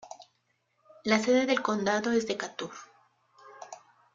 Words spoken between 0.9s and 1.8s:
La sede del